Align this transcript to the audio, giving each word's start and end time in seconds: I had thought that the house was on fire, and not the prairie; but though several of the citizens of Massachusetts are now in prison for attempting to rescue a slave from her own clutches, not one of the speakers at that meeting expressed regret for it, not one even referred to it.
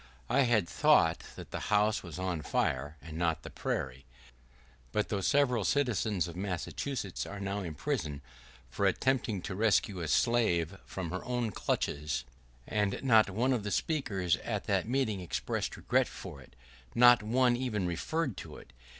I 0.31 0.41
had 0.49 0.67
thought 0.67 1.25
that 1.35 1.51
the 1.51 1.59
house 1.69 2.01
was 2.01 2.17
on 2.17 2.41
fire, 2.41 2.97
and 3.03 3.19
not 3.19 3.43
the 3.43 3.51
prairie; 3.51 4.07
but 4.91 5.09
though 5.09 5.21
several 5.21 5.61
of 5.61 5.67
the 5.67 5.71
citizens 5.73 6.27
of 6.27 6.35
Massachusetts 6.35 7.27
are 7.27 7.39
now 7.39 7.59
in 7.59 7.75
prison 7.75 8.23
for 8.71 8.87
attempting 8.87 9.43
to 9.43 9.53
rescue 9.53 9.99
a 9.99 10.07
slave 10.07 10.75
from 10.87 11.11
her 11.11 11.23
own 11.23 11.51
clutches, 11.51 12.23
not 12.71 13.29
one 13.29 13.53
of 13.53 13.61
the 13.61 13.69
speakers 13.69 14.37
at 14.37 14.63
that 14.63 14.89
meeting 14.89 15.19
expressed 15.19 15.77
regret 15.77 16.07
for 16.07 16.41
it, 16.41 16.55
not 16.95 17.21
one 17.21 17.55
even 17.55 17.85
referred 17.85 18.37
to 18.37 18.57
it. 18.57 18.73